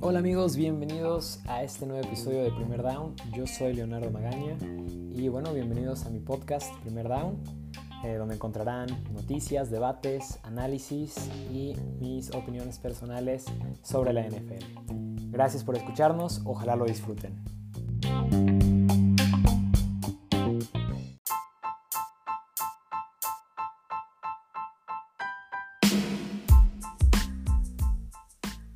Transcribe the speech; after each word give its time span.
Hola 0.00 0.18
amigos, 0.18 0.56
bienvenidos 0.56 1.38
a 1.46 1.62
este 1.62 1.86
nuevo 1.86 2.04
episodio 2.04 2.42
de 2.42 2.50
Primer 2.50 2.82
Down. 2.82 3.14
Yo 3.32 3.46
soy 3.46 3.72
Leonardo 3.72 4.10
Magaña 4.10 4.56
y 5.12 5.28
bueno, 5.28 5.54
bienvenidos 5.54 6.04
a 6.04 6.10
mi 6.10 6.18
podcast 6.18 6.74
Primer 6.80 7.08
Down, 7.08 7.38
eh, 8.04 8.16
donde 8.16 8.34
encontrarán 8.34 8.88
noticias, 9.12 9.70
debates, 9.70 10.40
análisis 10.42 11.30
y 11.52 11.76
mis 12.00 12.34
opiniones 12.34 12.78
personales 12.78 13.44
sobre 13.82 14.12
la 14.12 14.22
NFL. 14.22 15.30
Gracias 15.30 15.62
por 15.62 15.76
escucharnos, 15.76 16.42
ojalá 16.44 16.74
lo 16.74 16.86
disfruten. 16.86 17.61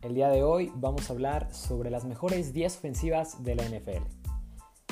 El 0.06 0.15
día 0.15 0.28
de 0.28 0.45
hoy 0.45 0.70
vamos 0.77 1.10
a 1.10 1.15
hablar 1.15 1.52
sobre 1.52 1.91
las 1.91 2.05
mejores 2.05 2.52
10 2.52 2.77
ofensivas 2.77 3.42
de 3.42 3.56
la 3.56 3.64
NFL. 3.64 4.05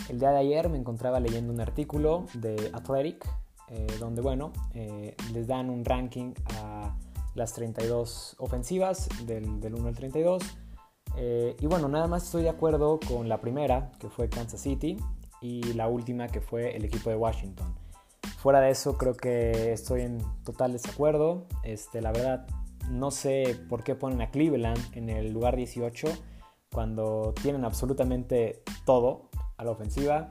El 0.08 0.18
día 0.18 0.32
de 0.32 0.38
ayer 0.38 0.68
me 0.68 0.76
encontraba 0.76 1.20
leyendo 1.20 1.52
un 1.52 1.60
artículo 1.60 2.26
de 2.34 2.72
Athletic, 2.72 3.24
eh, 3.68 3.86
donde 4.00 4.22
bueno, 4.22 4.52
eh, 4.74 5.14
les 5.32 5.46
dan 5.46 5.70
un 5.70 5.84
ranking 5.84 6.34
a 6.56 6.96
las 7.36 7.52
32 7.52 8.34
ofensivas 8.40 9.08
del, 9.24 9.60
del 9.60 9.76
1 9.76 9.86
al 9.86 9.94
32. 9.94 10.42
Eh, 11.16 11.54
y 11.60 11.66
bueno, 11.68 11.86
nada 11.88 12.08
más 12.08 12.24
estoy 12.24 12.42
de 12.42 12.48
acuerdo 12.48 12.98
con 13.06 13.28
la 13.28 13.40
primera, 13.40 13.92
que 14.00 14.08
fue 14.08 14.28
Kansas 14.28 14.62
City, 14.62 14.96
y 15.40 15.74
la 15.74 15.86
última, 15.86 16.26
que 16.26 16.40
fue 16.40 16.76
el 16.76 16.84
equipo 16.84 17.10
de 17.10 17.14
Washington. 17.14 17.72
Fuera 18.38 18.60
de 18.60 18.70
eso, 18.70 18.98
creo 18.98 19.14
que 19.14 19.72
estoy 19.72 20.00
en 20.00 20.18
total 20.42 20.72
desacuerdo. 20.72 21.46
Este, 21.62 22.02
la 22.02 22.10
verdad, 22.10 22.48
no 22.90 23.10
sé 23.10 23.58
por 23.68 23.82
qué 23.82 23.94
ponen 23.94 24.20
a 24.22 24.30
Cleveland 24.30 24.80
en 24.92 25.08
el 25.08 25.32
lugar 25.32 25.56
18 25.56 26.08
cuando 26.72 27.32
tienen 27.40 27.64
absolutamente 27.64 28.62
todo 28.84 29.30
a 29.56 29.64
la 29.64 29.70
ofensiva. 29.70 30.28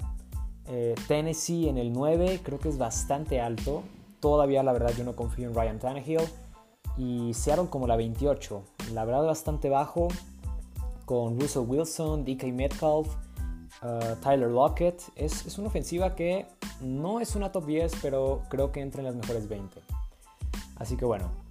Eh, 0.68 0.96
Tennessee 1.08 1.70
en 1.70 1.78
el 1.78 1.92
9 1.94 2.42
creo 2.44 2.60
que 2.60 2.70
es 2.70 2.78
bastante 2.78 3.40
alto. 3.40 3.84
Todavía 4.20 4.62
la 4.64 4.74
verdad 4.74 4.92
yo 4.98 5.04
no 5.04 5.16
confío 5.16 5.48
en 5.48 5.56
Ryan 5.56 5.80
Tannehill. 5.80 6.22
Y 6.98 7.34
Seattle 7.34 7.68
como 7.70 7.88
la 7.88 7.96
28. 7.96 8.64
La 8.94 9.06
verdad 9.06 9.26
bastante 9.26 9.70
bajo. 9.70 10.10
Con 11.06 11.40
Russell 11.40 11.64
Wilson, 11.68 12.24
DK 12.24 12.46
Metcalf, 12.54 13.08
uh, 13.82 14.16
Tyler 14.22 14.50
Lockett. 14.50 15.02
Es, 15.16 15.46
es 15.46 15.58
una 15.58 15.68
ofensiva 15.68 16.16
que 16.16 16.46
no 16.82 17.20
es 17.20 17.36
una 17.36 17.52
top 17.52 17.66
10, 17.66 17.94
pero 18.02 18.44
creo 18.50 18.72
que 18.72 18.82
entra 18.82 19.02
en 19.02 19.08
las 19.08 19.16
mejores 19.16 19.50
20. 19.50 19.82
Así 20.78 20.96
que 20.96 21.04
bueno, 21.04 21.43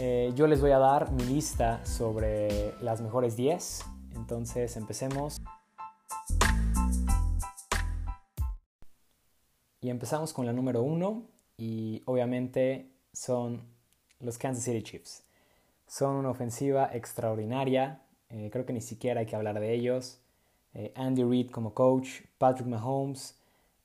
eh, 0.00 0.32
yo 0.36 0.46
les 0.46 0.60
voy 0.60 0.70
a 0.70 0.78
dar 0.78 1.10
mi 1.10 1.24
lista 1.24 1.84
sobre 1.84 2.72
las 2.80 3.00
mejores 3.00 3.36
10. 3.36 3.84
Entonces 4.14 4.76
empecemos. 4.76 5.40
Y 9.80 9.90
empezamos 9.90 10.32
con 10.32 10.46
la 10.46 10.52
número 10.52 10.82
1 10.82 11.22
y 11.56 12.02
obviamente 12.04 12.90
son 13.12 13.62
los 14.20 14.38
Kansas 14.38 14.64
City 14.64 14.82
Chiefs. 14.82 15.24
Son 15.86 16.16
una 16.16 16.30
ofensiva 16.30 16.90
extraordinaria, 16.92 18.02
eh, 18.28 18.50
creo 18.52 18.66
que 18.66 18.72
ni 18.72 18.80
siquiera 18.80 19.20
hay 19.20 19.26
que 19.26 19.34
hablar 19.34 19.58
de 19.58 19.72
ellos. 19.72 20.20
Eh, 20.74 20.92
Andy 20.94 21.24
Reid 21.24 21.50
como 21.50 21.74
coach, 21.74 22.22
Patrick 22.38 22.68
Mahomes, 22.68 23.38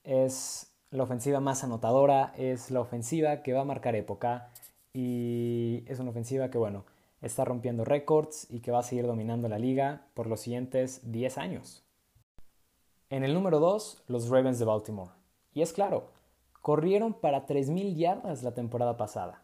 es 0.04 0.70
la 0.90 1.04
ofensiva 1.04 1.40
más 1.40 1.64
anotadora, 1.64 2.34
es 2.36 2.70
la 2.70 2.80
ofensiva 2.80 3.42
que 3.42 3.52
va 3.52 3.62
a 3.62 3.64
marcar 3.64 3.96
época 3.96 4.50
y 4.94 5.84
es 5.88 5.98
una 5.98 6.10
ofensiva 6.10 6.50
que, 6.50 6.56
bueno, 6.56 6.86
está 7.20 7.44
rompiendo 7.44 7.84
récords 7.84 8.46
y 8.48 8.60
que 8.60 8.70
va 8.70 8.78
a 8.78 8.84
seguir 8.84 9.06
dominando 9.06 9.48
la 9.48 9.58
liga 9.58 10.06
por 10.14 10.28
los 10.28 10.40
siguientes 10.40 11.10
10 11.10 11.36
años. 11.38 11.84
En 13.10 13.24
el 13.24 13.34
número 13.34 13.58
2, 13.58 14.04
los 14.06 14.28
Ravens 14.28 14.58
de 14.58 14.64
Baltimore. 14.64 15.10
Y 15.52 15.62
es 15.62 15.72
claro, 15.72 16.10
corrieron 16.62 17.12
para 17.12 17.46
3.000 17.46 17.96
yardas 17.96 18.42
la 18.42 18.54
temporada 18.54 18.96
pasada. 18.96 19.42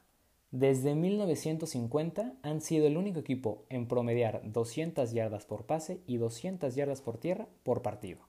Desde 0.52 0.94
1950 0.94 2.34
han 2.42 2.60
sido 2.60 2.86
el 2.86 2.96
único 2.96 3.20
equipo 3.20 3.64
en 3.69 3.86
promediar 3.86 4.42
200 4.44 5.12
yardas 5.12 5.44
por 5.46 5.64
pase 5.64 6.00
y 6.06 6.16
200 6.16 6.75
yardas 6.75 7.02
por 7.02 7.19
tierra 7.19 7.46
por 7.62 7.82
partido. 7.82 8.20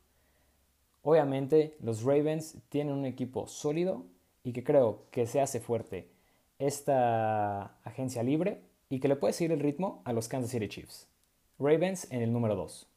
Obviamente 1.03 1.77
los 1.79 2.03
Ravens 2.03 2.57
tienen 2.69 2.93
un 2.93 3.05
equipo 3.05 3.47
sólido 3.47 4.05
y 4.43 4.53
que 4.53 4.63
creo 4.63 5.05
que 5.09 5.25
se 5.25 5.41
hace 5.41 5.59
fuerte 5.59 6.09
esta 6.61 7.77
agencia 7.83 8.23
libre 8.23 8.61
y 8.89 8.99
que 8.99 9.07
le 9.07 9.15
puede 9.15 9.33
seguir 9.33 9.51
el 9.51 9.59
ritmo 9.59 10.01
a 10.05 10.13
los 10.13 10.27
Kansas 10.27 10.51
City 10.51 10.67
Chiefs. 10.67 11.07
Ravens 11.57 12.07
en 12.11 12.21
el 12.21 12.31
número 12.31 12.55
2. 12.55 12.87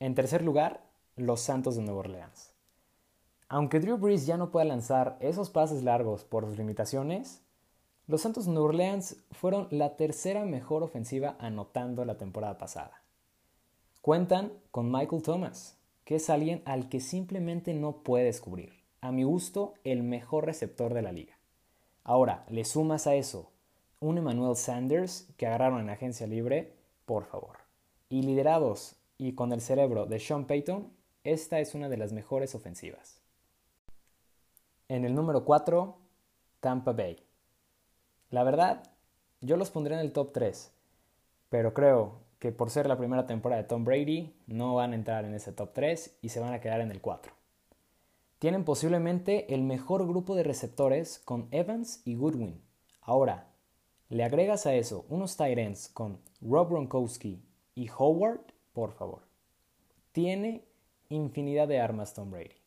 En 0.00 0.14
tercer 0.14 0.42
lugar, 0.42 0.84
los 1.16 1.40
Santos 1.40 1.76
de 1.76 1.82
Nueva 1.82 2.00
Orleans. 2.00 2.52
Aunque 3.48 3.78
Drew 3.78 3.96
Brees 3.96 4.26
ya 4.26 4.36
no 4.36 4.50
pueda 4.50 4.64
lanzar 4.64 5.16
esos 5.20 5.50
pases 5.50 5.84
largos 5.84 6.24
por 6.24 6.44
sus 6.44 6.58
limitaciones, 6.58 7.42
los 8.06 8.22
Santos 8.22 8.46
de 8.46 8.52
Nueva 8.52 8.68
Orleans 8.68 9.24
fueron 9.30 9.68
la 9.70 9.96
tercera 9.96 10.44
mejor 10.44 10.82
ofensiva 10.82 11.36
anotando 11.38 12.04
la 12.04 12.18
temporada 12.18 12.58
pasada. 12.58 13.02
Cuentan 14.00 14.52
con 14.72 14.90
Michael 14.90 15.22
Thomas, 15.22 15.78
que 16.04 16.16
es 16.16 16.28
alguien 16.28 16.62
al 16.64 16.88
que 16.88 17.00
simplemente 17.00 17.72
no 17.72 18.02
puedes 18.02 18.40
cubrir. 18.40 18.72
A 19.00 19.12
mi 19.12 19.22
gusto, 19.22 19.74
el 19.84 20.02
mejor 20.02 20.44
receptor 20.44 20.92
de 20.92 21.02
la 21.02 21.12
liga. 21.12 21.38
Ahora, 22.04 22.44
le 22.48 22.64
sumas 22.64 23.06
a 23.06 23.14
eso 23.14 23.50
un 23.98 24.18
Emmanuel 24.18 24.56
Sanders 24.56 25.26
que 25.38 25.46
agarraron 25.46 25.80
en 25.80 25.88
agencia 25.88 26.26
libre, 26.26 26.74
por 27.06 27.24
favor. 27.24 27.56
Y 28.10 28.22
liderados 28.22 28.96
y 29.16 29.34
con 29.34 29.52
el 29.52 29.62
cerebro 29.62 30.04
de 30.04 30.20
Sean 30.20 30.44
Payton, 30.44 30.92
esta 31.24 31.58
es 31.60 31.74
una 31.74 31.88
de 31.88 31.96
las 31.96 32.12
mejores 32.12 32.54
ofensivas. 32.54 33.22
En 34.88 35.06
el 35.06 35.14
número 35.14 35.46
4, 35.46 35.96
Tampa 36.60 36.92
Bay. 36.92 37.16
La 38.28 38.44
verdad, 38.44 38.82
yo 39.40 39.56
los 39.56 39.70
pondré 39.70 39.94
en 39.94 40.00
el 40.00 40.12
top 40.12 40.32
3, 40.32 40.72
pero 41.48 41.72
creo 41.72 42.20
que 42.38 42.52
por 42.52 42.68
ser 42.68 42.86
la 42.86 42.98
primera 42.98 43.26
temporada 43.26 43.62
de 43.62 43.68
Tom 43.68 43.84
Brady, 43.84 44.34
no 44.46 44.74
van 44.74 44.92
a 44.92 44.96
entrar 44.96 45.24
en 45.24 45.32
ese 45.32 45.52
top 45.52 45.72
3 45.72 46.18
y 46.20 46.28
se 46.28 46.40
van 46.40 46.52
a 46.52 46.60
quedar 46.60 46.82
en 46.82 46.90
el 46.90 47.00
4. 47.00 47.32
Tienen 48.44 48.66
posiblemente 48.66 49.54
el 49.54 49.62
mejor 49.62 50.06
grupo 50.06 50.34
de 50.34 50.42
receptores 50.42 51.18
con 51.18 51.48
Evans 51.50 52.02
y 52.04 52.14
Goodwin. 52.14 52.60
Ahora, 53.00 53.48
le 54.10 54.22
agregas 54.22 54.66
a 54.66 54.74
eso 54.74 55.06
unos 55.08 55.38
tight 55.38 55.56
ends 55.56 55.88
con 55.88 56.20
Rob 56.42 56.68
Gronkowski 56.68 57.42
y 57.74 57.88
Howard, 57.96 58.42
por 58.74 58.92
favor. 58.92 59.22
Tiene 60.12 60.62
infinidad 61.08 61.68
de 61.68 61.80
armas 61.80 62.12
Tom 62.12 62.30
Brady. 62.30 62.60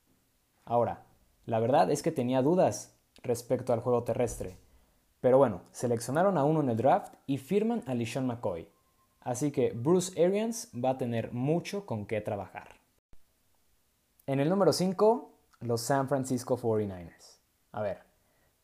Ahora, 0.66 1.06
la 1.46 1.60
verdad 1.60 1.92
es 1.92 2.02
que 2.02 2.12
tenía 2.12 2.42
dudas 2.42 2.98
respecto 3.22 3.72
al 3.72 3.82
juego 3.82 4.04
terrestre. 4.04 4.58
Pero 5.22 5.38
bueno, 5.38 5.62
seleccionaron 5.70 6.40
a 6.40 6.44
uno 6.44 6.62
en 6.62 6.70
el 6.70 6.78
draft 6.78 7.14
y 7.28 7.38
firman 7.38 7.84
a 7.86 7.94
LeSean 7.94 8.26
McCoy. 8.26 8.68
Así 9.20 9.52
que 9.52 9.74
Bruce 9.74 10.26
Arians 10.26 10.72
va 10.74 10.90
a 10.90 10.98
tener 10.98 11.34
mucho 11.34 11.86
con 11.86 12.08
qué 12.08 12.20
trabajar. 12.20 12.78
En 14.26 14.40
el 14.40 14.50
número 14.50 14.74
5, 14.74 15.37
los 15.60 15.82
San 15.82 16.08
Francisco 16.08 16.58
49ers. 16.58 17.40
A 17.72 17.82
ver, 17.82 18.04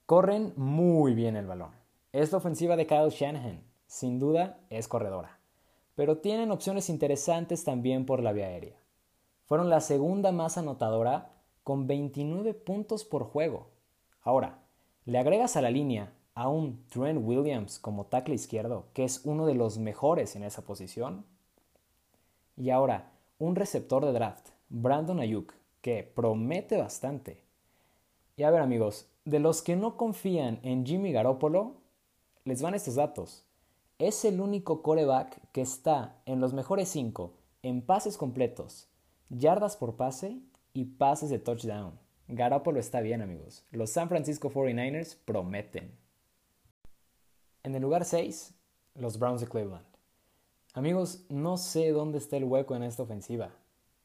corren 0.06 0.54
muy 0.56 1.14
bien 1.14 1.36
el 1.36 1.48
balón. 1.48 1.72
Es 2.12 2.31
la 2.31 2.38
ofensiva 2.38 2.76
de 2.76 2.86
Kyle 2.86 3.09
Shanahan. 3.09 3.64
Sin 3.88 4.20
duda 4.20 4.59
es 4.70 4.88
corredora. 4.88 5.40
Pero 5.96 6.20
tienen 6.20 6.52
opciones 6.52 6.90
interesantes 6.90 7.64
también 7.64 8.06
por 8.06 8.22
la 8.22 8.31
vía 8.31 8.48
aérea. 8.48 8.78
Fueron 9.46 9.70
la 9.70 9.81
segunda 9.81 10.31
más 10.31 10.58
anotadora 10.58 11.31
con 11.64 11.88
29 11.88 12.54
puntos 12.54 13.04
por 13.04 13.24
juego. 13.24 13.70
Ahora, 14.22 14.60
le 15.06 15.18
agregas 15.18 15.56
a 15.56 15.62
la 15.62 15.72
línea 15.72 16.13
a 16.36 16.48
un 16.48 16.88
Trent 16.88 17.19
Williams 17.24 17.80
como 17.80 18.06
tackle 18.06 18.36
izquierdo, 18.36 18.88
que 18.94 19.04
es 19.04 19.22
uno 19.25 19.45
de 19.45 19.56
los 19.56 19.78
mejores 19.78 20.36
en 20.36 20.44
esa 20.44 20.63
posición. 20.63 21.25
Y 22.56 22.69
ahora, 22.69 23.12
un 23.38 23.56
receptor 23.56 24.06
de 24.06 24.13
draft, 24.13 24.50
Brandon 24.69 25.19
Ayuk, 25.19 25.54
que 25.83 26.01
promete 26.01 26.77
bastante. 26.77 27.44
Y 28.38 28.44
a 28.44 28.51
ver 28.51 28.62
amigos, 28.62 29.09
de 29.25 29.39
los 29.39 29.62
que 29.62 29.75
no 29.75 29.97
confían 29.97 30.59
en 30.63 30.85
Jimmy 30.85 31.12
Garoppolo, 31.12 31.75
les 32.45 32.62
van 32.62 32.74
estos 32.74 32.95
datos. 32.95 33.45
Es 34.00 34.24
el 34.24 34.39
único 34.39 34.81
coreback 34.81 35.39
que 35.51 35.62
está 35.62 36.15
en 36.25 36.39
los 36.39 36.53
mejores 36.53 36.88
5 36.88 37.33
en 37.63 37.81
pases 37.81 38.18
completos, 38.18 38.88
yardas 39.30 39.75
por 39.75 39.97
pase 39.97 40.39
y 40.74 40.85
pases 40.85 41.30
de 41.30 41.39
touchdown. 41.39 42.00
Garoppolo 42.30 42.80
está 42.80 43.01
bien 43.01 43.21
amigos. 43.21 43.65
Los 43.71 43.89
San 43.89 44.07
Francisco 44.07 44.50
49ers 44.50 45.18
prometen. 45.25 45.91
En 47.62 47.75
el 47.75 47.81
lugar 47.81 48.06
6, 48.06 48.53
los 48.95 49.19
Browns 49.19 49.41
de 49.41 49.47
Cleveland. 49.47 49.85
Amigos, 50.74 51.25
no 51.27 51.57
sé 51.57 51.91
dónde 51.91 52.19
está 52.19 52.38
el 52.38 52.45
hueco 52.45 52.74
en 52.74 52.83
esta 52.83 53.03
ofensiva. 53.03 53.51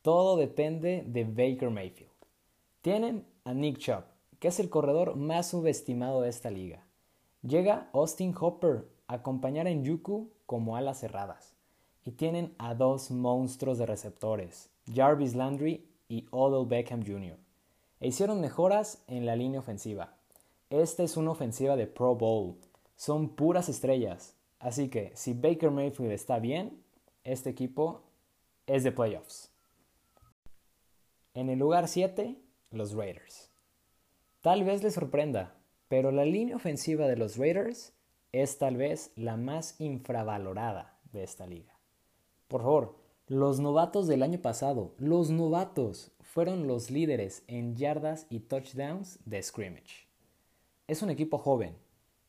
Todo 0.03 0.37
depende 0.37 1.03
de 1.07 1.25
Baker 1.25 1.71
Mayfield. 1.71 2.13
Tienen 2.83 3.27
a 3.45 3.53
Nick 3.53 3.79
Chubb, 3.79 4.05
que 4.39 4.49
es 4.49 4.61
el 4.61 4.71
corredor 4.71 5.17
más 5.17 5.49
subestimado 5.49 6.23
de 6.23 6.29
esta 6.29 6.51
liga. 6.51 6.87
Llega 7.43 7.91
Austin 7.93 8.35
Hopper 8.39 8.89
a 9.09 9.15
acompañar 9.15 9.67
a 9.67 9.73
Yuku 9.73 10.31
como 10.47 10.77
alas 10.77 11.01
cerradas. 11.01 11.55
Y 12.05 12.13
tienen 12.13 12.55
a 12.59 12.75
dos 12.75 13.11
monstruos 13.11 13.79
de 13.79 13.87
receptores, 13.87 14.71
Jarvis 14.95 15.35
Landry 15.35 15.87
y 16.09 16.27
Odell 16.31 16.67
Beckham 16.67 17.05
Jr. 17.05 17.37
E 18.01 18.09
hicieron 18.09 18.41
mejoras 18.41 19.03
en 19.09 19.27
la 19.27 19.35
línea 19.35 19.61
ofensiva. 19.61 20.15
Esta 20.71 21.03
es 21.03 21.17
una 21.17 21.33
ofensiva 21.33 21.77
de 21.77 21.87
Pro 21.87 22.15
Bowl. 22.15 22.57
Son 22.97 23.31
puras 23.31 23.69
estrellas. 23.69 24.35
Así 24.61 24.89
que 24.89 25.13
si 25.15 25.35
Baker 25.35 25.71
Mayfield 25.71 26.13
está 26.13 26.39
bien, 26.39 26.83
este 27.25 27.51
equipo 27.51 28.03
es 28.67 28.85
de 28.85 28.93
playoffs. 28.93 29.48
En 31.39 31.51
el 31.51 31.61
lugar 31.61 31.87
7, 31.87 32.37
los 32.73 32.95
Raiders. 32.95 33.53
Tal 34.41 34.65
vez 34.65 34.83
les 34.83 34.95
sorprenda, 34.95 35.55
pero 35.87 36.11
la 36.11 36.25
línea 36.25 36.57
ofensiva 36.57 37.07
de 37.07 37.15
los 37.15 37.37
Raiders 37.37 37.93
es 38.33 38.59
tal 38.59 38.77
vez 38.77 39.13
la 39.15 39.37
más 39.37 39.81
infravalorada 39.81 40.99
de 41.13 41.23
esta 41.23 41.47
liga. 41.47 41.79
Por 42.49 42.63
favor, 42.63 42.97
los 43.29 43.61
novatos 43.61 44.09
del 44.09 44.25
año 44.25 44.41
pasado, 44.43 44.97
los 44.99 45.31
novatos, 45.31 46.11
fueron 46.23 46.67
los 46.67 46.91
líderes 46.91 47.45
en 47.47 47.77
yardas 47.77 48.27
y 48.31 48.41
touchdowns 48.41 49.21
de 49.25 49.41
scrimmage. 49.41 50.09
Es 50.89 51.03
un 51.03 51.11
equipo 51.11 51.39
joven 51.39 51.77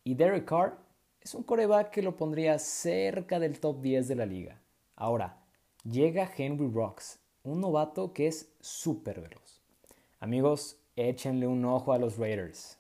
y 0.04 0.14
Derek 0.14 0.46
Carr 0.46 0.78
es 1.20 1.34
un 1.34 1.42
coreback 1.42 1.90
que 1.90 2.04
lo 2.04 2.16
pondría 2.16 2.60
cerca 2.60 3.40
del 3.40 3.60
top 3.60 3.82
10 3.82 4.08
de 4.08 4.16
la 4.16 4.28
liga. 4.28 4.62
Ahora, 4.96 5.42
llega 5.84 6.32
Henry 6.38 6.70
Rocks, 6.72 7.20
un 7.50 7.62
novato 7.62 8.14
que 8.14 8.28
es 8.28 8.54
súper 8.60 9.22
veloz. 9.22 9.62
Amigos, 10.20 10.80
échenle 10.96 11.48
un 11.48 11.66
ojo 11.66 11.94
a 11.94 11.98
los 11.98 12.18
Raiders. 12.18 12.78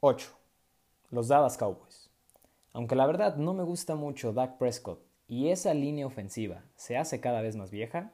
8. 0.00 0.28
Los 1.10 1.28
Dallas 1.28 1.56
Cowboys. 1.56 2.10
Aunque 2.72 2.96
la 2.96 3.06
verdad 3.06 3.36
no 3.36 3.54
me 3.54 3.62
gusta 3.62 3.94
mucho 3.94 4.32
Dak 4.32 4.58
Prescott 4.58 5.00
y 5.28 5.50
esa 5.50 5.72
línea 5.74 6.06
ofensiva 6.06 6.64
se 6.74 6.96
hace 6.96 7.20
cada 7.20 7.42
vez 7.42 7.54
más 7.54 7.70
vieja, 7.70 8.12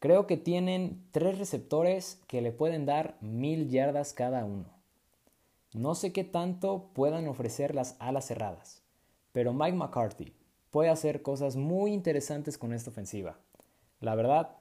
creo 0.00 0.26
que 0.26 0.36
tienen 0.36 1.06
tres 1.12 1.38
receptores 1.38 2.20
que 2.26 2.40
le 2.40 2.50
pueden 2.50 2.86
dar 2.86 3.16
mil 3.20 3.68
yardas 3.68 4.12
cada 4.12 4.44
uno. 4.44 4.66
No 5.72 5.94
sé 5.94 6.12
qué 6.12 6.24
tanto 6.24 6.90
puedan 6.94 7.28
ofrecer 7.28 7.74
las 7.74 7.96
alas 8.00 8.26
cerradas, 8.26 8.82
pero 9.32 9.52
Mike 9.52 9.76
McCarthy 9.76 10.34
puede 10.70 10.90
hacer 10.90 11.22
cosas 11.22 11.56
muy 11.56 11.92
interesantes 11.92 12.58
con 12.58 12.72
esta 12.72 12.90
ofensiva. 12.90 13.38
La 14.00 14.14
verdad, 14.14 14.56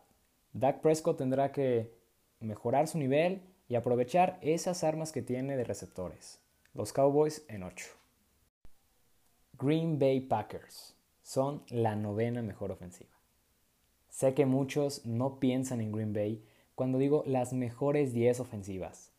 Dak 0.53 0.81
Prescott 0.81 1.17
tendrá 1.17 1.51
que 1.51 1.93
mejorar 2.39 2.87
su 2.87 2.97
nivel 2.97 3.41
y 3.67 3.75
aprovechar 3.75 4.39
esas 4.41 4.83
armas 4.83 5.11
que 5.11 5.21
tiene 5.21 5.57
de 5.57 5.63
receptores. 5.63 6.39
Los 6.73 6.93
Cowboys 6.93 7.45
en 7.47 7.63
8. 7.63 7.87
Green 9.59 9.99
Bay 9.99 10.21
Packers 10.21 10.95
son 11.23 11.63
la 11.69 11.95
novena 11.95 12.41
mejor 12.41 12.71
ofensiva. 12.71 13.09
Sé 14.09 14.33
que 14.33 14.45
muchos 14.45 15.05
no 15.05 15.39
piensan 15.39 15.81
en 15.81 15.91
Green 15.91 16.13
Bay 16.13 16.43
cuando 16.75 16.97
digo 16.97 17.23
las 17.25 17.53
mejores 17.53 18.13
10 18.13 18.39
ofensivas, 18.39 19.11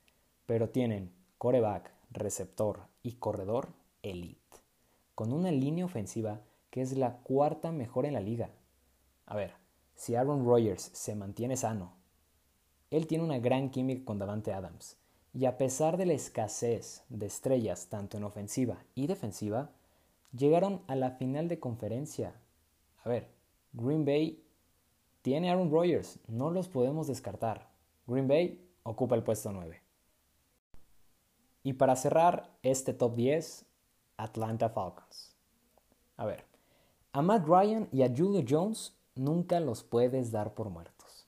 pero 0.47 0.71
tienen 0.71 1.13
coreback, 1.39 1.93
receptor 2.11 2.87
y 3.03 3.15
corredor 3.15 3.69
elite, 4.03 4.59
con 5.15 5.33
una 5.33 5.51
línea 5.51 5.85
ofensiva 5.85 6.41
que 6.71 6.83
es 6.83 6.97
la 6.97 7.19
cuarta 7.19 7.73
mejor 7.73 8.07
en 8.07 8.15
la 8.15 8.21
liga. 8.21 8.51
A 9.27 9.37
ver, 9.37 9.55
si 9.95 10.15
Aaron 10.15 10.45
Rodgers 10.45 10.91
se 10.93 11.15
mantiene 11.15 11.57
sano, 11.57 11.95
él 12.91 13.07
tiene 13.07 13.25
una 13.25 13.39
gran 13.39 13.71
química 13.71 14.05
con 14.05 14.19
Davante 14.19 14.53
Adams, 14.53 14.97
y 15.35 15.45
a 15.45 15.59
pesar 15.59 15.97
de 15.97 16.07
la 16.07 16.15
escasez 16.15 17.05
de 17.09 17.27
estrellas 17.27 17.89
tanto 17.89 18.17
en 18.17 18.25
ofensiva 18.25 18.85
y 18.95 19.07
defensiva, 19.07 19.71
llegaron 20.33 20.83
a 20.87 20.97
la 20.97 21.13
final 21.13 21.49
de 21.49 21.61
conferencia. 21.61 22.35
A 23.05 23.09
ver, 23.09 23.31
Green 23.73 24.05
Bay 24.05 24.43
tiene 25.23 25.51
Aaron 25.51 25.71
Rodgers, 25.71 26.19
no 26.27 26.51
los 26.51 26.69
podemos 26.69 27.07
descartar. 27.07 27.69
Green 28.07 28.29
Bay 28.29 28.67
ocupa 28.83 29.15
el 29.15 29.23
puesto 29.23 29.53
9. 29.53 29.83
Y 31.63 31.75
para 31.75 31.97
cerrar 31.97 32.51
este 32.63 32.95
top 32.95 33.15
10, 33.15 33.67
Atlanta 34.17 34.71
Falcons. 34.71 35.37
A 36.17 36.25
ver, 36.25 36.45
a 37.13 37.23
Matt 37.23 37.47
Ryan 37.47 37.89
y 37.91 38.03
a 38.03 38.09
Julio 38.15 38.45
Jones 38.49 38.95
nunca 39.15 39.61
los 39.61 39.83
puedes 39.83 40.31
dar 40.31 40.55
por 40.55 40.71
muertos. 40.71 41.27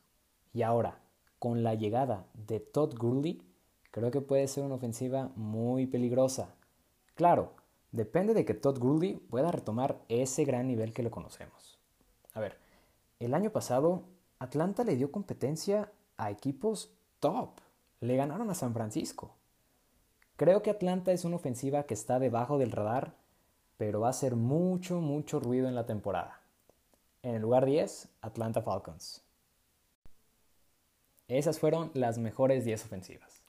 Y 0.53 0.63
ahora, 0.63 1.01
con 1.39 1.63
la 1.63 1.75
llegada 1.75 2.27
de 2.35 2.61
Todd 2.61 2.97
Gurley, 2.99 3.43
creo 3.91 4.11
que 4.11 4.21
puede 4.21 4.47
ser 4.49 4.65
una 4.65 4.75
ofensiva 4.75 5.31
muy 5.37 5.87
peligrosa. 5.87 6.55
Claro, 7.15 7.55
depende 7.93 8.35
de 8.35 8.45
que 8.45 8.55
Todd 8.55 8.79
Gurley 8.79 9.17
pueda 9.17 9.51
retomar 9.51 10.01
ese 10.09 10.45
gran 10.45 10.67
nivel 10.67 10.93
que 10.93 11.03
lo 11.03 11.11
conocemos. 11.11 11.79
A 12.35 12.41
ver, 12.41 12.59
el 13.19 13.35
año 13.35 13.51
pasado, 13.51 14.05
Atlanta 14.39 14.85
le 14.85 14.97
dio 14.97 15.11
competencia 15.11 15.93
a 16.17 16.31
equipos 16.31 16.93
top. 17.19 17.51
Le 18.01 18.17
ganaron 18.17 18.51
a 18.51 18.55
San 18.55 18.73
Francisco. 18.73 19.35
Creo 20.37 20.63
que 20.63 20.71
Atlanta 20.71 21.13
es 21.13 21.25
una 21.25 21.37
ofensiva 21.37 21.83
que 21.83 21.95
está 21.95 22.19
debajo 22.19 22.57
del 22.59 22.73
radar, 22.73 23.15
pero 23.81 24.01
va 24.01 24.09
a 24.09 24.11
hacer 24.11 24.37
mucho, 24.37 25.01
mucho 25.01 25.41
ruido 25.41 25.67
en 25.67 25.75
la 25.75 25.87
temporada. 25.87 26.43
En 27.23 27.35
el 27.35 27.41
lugar 27.41 27.65
10, 27.65 28.11
Atlanta 28.21 28.61
Falcons. 28.61 29.25
Esas 31.29 31.59
fueron 31.59 31.91
las 31.95 32.19
mejores 32.19 32.67
10 32.67 32.85
ofensivas. 32.85 33.43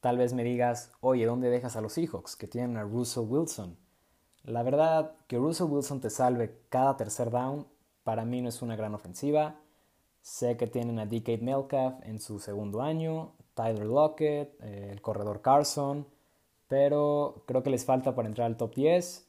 Tal 0.00 0.16
vez 0.16 0.32
me 0.32 0.42
digas, 0.42 0.90
oye, 1.02 1.26
¿dónde 1.26 1.50
dejas 1.50 1.76
a 1.76 1.82
los 1.82 1.92
Seahawks 1.92 2.34
que 2.34 2.46
tienen 2.46 2.78
a 2.78 2.84
Russell 2.84 3.26
Wilson? 3.28 3.76
La 4.44 4.62
verdad, 4.62 5.16
que 5.26 5.36
Russell 5.36 5.66
Wilson 5.66 6.00
te 6.00 6.08
salve 6.08 6.58
cada 6.70 6.96
tercer 6.96 7.30
down 7.30 7.66
para 8.04 8.24
mí 8.24 8.40
no 8.40 8.48
es 8.48 8.62
una 8.62 8.74
gran 8.74 8.94
ofensiva. 8.94 9.60
Sé 10.22 10.56
que 10.56 10.66
tienen 10.66 10.98
a 10.98 11.04
DK 11.04 11.42
Metcalf 11.42 11.96
en 12.04 12.20
su 12.20 12.38
segundo 12.38 12.80
año, 12.80 13.34
Tyler 13.52 13.84
Lockett, 13.84 14.58
eh, 14.62 14.88
el 14.90 15.02
corredor 15.02 15.42
Carson, 15.42 16.06
pero 16.68 17.44
creo 17.46 17.62
que 17.62 17.68
les 17.68 17.84
falta 17.84 18.14
para 18.14 18.28
entrar 18.28 18.46
al 18.46 18.56
top 18.56 18.74
10. 18.76 19.28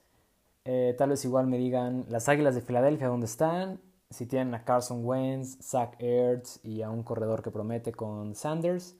Eh, 0.65 0.95
tal 0.98 1.10
vez 1.10 1.24
igual 1.25 1.48
me 1.48 1.57
digan 1.57 2.06
las 2.10 2.30
Águilas 2.30 2.56
de 2.56 2.62
Filadelfia 2.62 3.07
dónde 3.07 3.25
están, 3.25 3.81
si 4.10 4.25
tienen 4.25 4.54
a 4.54 4.63
Carson 4.63 5.06
Wentz, 5.06 5.57
Zach 5.62 5.95
Ertz 6.00 6.60
y 6.63 6.81
a 6.81 6.89
un 6.89 7.04
corredor 7.04 7.42
que 7.44 7.51
promete 7.51 7.92
con 7.92 8.36
Sanders. 8.36 8.95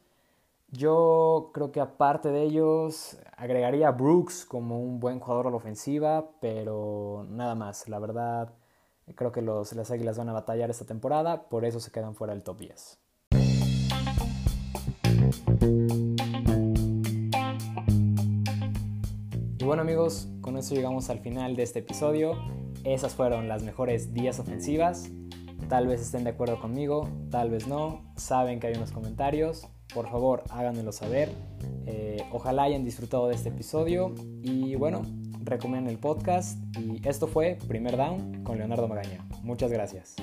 Yo 0.70 1.52
creo 1.54 1.72
que 1.72 1.80
aparte 1.80 2.30
de 2.30 2.44
ellos 2.44 3.18
agregaría 3.38 3.90
a 3.90 3.92
Brooks 3.92 4.46
como 4.46 4.82
un 4.82 5.00
buen 5.00 5.20
jugador 5.20 5.48
a 5.48 5.52
la 5.52 5.58
ofensiva, 5.58 6.32
pero 6.42 7.26
nada 7.30 7.54
más. 7.56 7.88
La 7.88 8.00
verdad, 8.00 8.54
Creo 9.16 9.32
que 9.32 9.42
los, 9.42 9.74
las 9.74 9.92
Águilas 9.92 10.18
van 10.18 10.30
a 10.30 10.34
batallar 10.34 10.70
esta 10.70 10.86
temporada, 10.86 11.50
por 11.50 11.66
eso 11.66 11.80
se 11.80 11.92
quedan 11.92 12.16
fuera 12.16 12.34
del 12.34 12.42
top 12.42 12.60
10. 12.60 13.00
Y 19.64 19.66
bueno 19.66 19.82
amigos, 19.82 20.28
con 20.42 20.58
eso 20.58 20.76
llegamos 20.76 21.10
al 21.10 21.20
final 21.20 21.56
de 21.56 21.64
este 21.64 21.80
episodio. 21.80 22.34
Esas 22.84 23.16
fueron 23.16 23.48
las 23.48 23.64
mejores 23.64 24.14
10 24.14 24.40
ofensivas. 24.40 25.10
Tal 25.70 25.88
vez 25.88 26.02
estén 26.02 26.26
de 26.26 26.32
acuerdo 26.32 26.60
conmigo, 26.60 27.08
tal 27.32 27.50
vez 27.50 27.66
no. 27.66 28.04
Saben 28.18 28.60
que 28.60 28.68
hay 28.68 28.74
unos 28.76 28.92
comentarios. 28.92 29.70
Por 29.94 30.10
favor, 30.10 30.44
háganmelo 30.50 30.92
saber. 30.92 31.30
Eh, 31.86 32.26
ojalá 32.34 32.64
hayan 32.64 32.84
disfrutado 32.84 33.30
de 33.30 33.36
este 33.36 33.50
episodio. 33.50 34.14
Y 34.42 34.76
bueno, 34.76 35.04
recomienden 35.40 35.94
el 35.94 35.98
podcast 35.98 36.60
y 36.78 37.00
esto 37.08 37.28
fue 37.28 37.58
Primer 37.66 37.96
Down 37.96 38.44
con 38.44 38.58
Leonardo 38.58 38.90
Magaña. 38.90 39.26
Muchas 39.44 39.72
gracias. 39.72 40.18